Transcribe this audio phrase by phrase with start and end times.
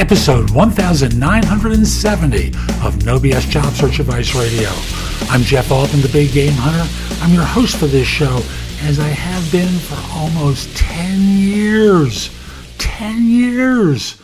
[0.00, 2.46] episode 1970
[2.82, 4.70] of No BS Job Search Advice Radio.
[5.30, 6.90] I'm Jeff Altman, the Big Game Hunter.
[7.22, 8.40] I'm your host for this show,
[8.80, 12.30] as I have been for almost 10 years.
[12.78, 14.18] 10 years.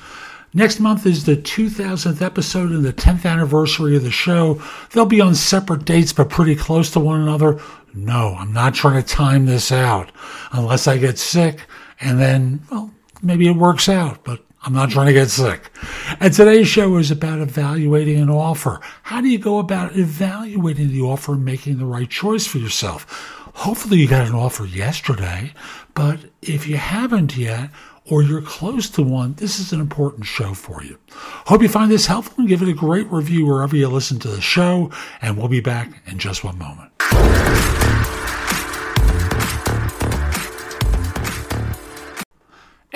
[0.55, 4.63] Next month is the 2000th episode and the 10th anniversary of the show.
[4.93, 7.61] They'll be on separate dates, but pretty close to one another.
[7.93, 10.11] No, I'm not trying to time this out
[10.53, 11.61] unless I get sick
[12.01, 15.71] and then, well, maybe it works out, but I'm not trying to get sick.
[16.19, 18.81] And today's show is about evaluating an offer.
[19.05, 23.07] How do you go about evaluating the offer and making the right choice for yourself?
[23.55, 25.53] Hopefully you got an offer yesterday,
[25.95, 27.71] but if you haven't yet,
[28.11, 30.99] or you're close to one, this is an important show for you.
[31.11, 34.29] Hope you find this helpful and give it a great review wherever you listen to
[34.29, 34.91] the show,
[35.23, 36.91] and we'll be back in just one moment.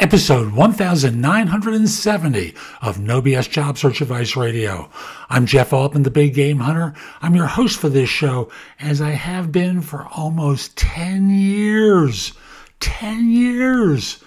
[0.00, 4.88] Episode 1970 of No BS Job Search Advice Radio.
[5.28, 6.94] I'm Jeff Altman, the Big Game Hunter.
[7.20, 12.32] I'm your host for this show, as I have been for almost 10 years.
[12.80, 14.24] 10 years.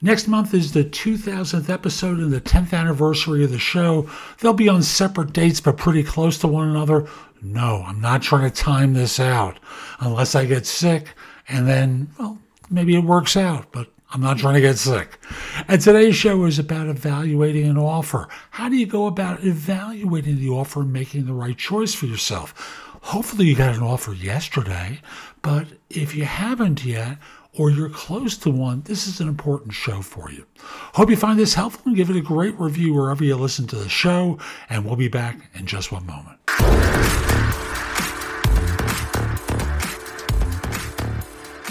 [0.00, 4.10] Next month is the 2000th episode and the 10th anniversary of the show.
[4.40, 7.06] They'll be on separate dates, but pretty close to one another.
[7.40, 9.60] No, I'm not trying to time this out
[10.00, 11.14] unless I get sick
[11.48, 15.18] and then, well, maybe it works out, but I'm not trying to get sick.
[15.68, 18.28] And today's show is about evaluating an offer.
[18.50, 22.52] How do you go about evaluating the offer and making the right choice for yourself?
[23.02, 25.00] Hopefully, you got an offer yesterday,
[25.40, 27.18] but if you haven't yet,
[27.54, 30.46] or you're close to one, this is an important show for you.
[30.94, 33.76] Hope you find this helpful and give it a great review wherever you listen to
[33.76, 36.38] the show, and we'll be back in just one moment.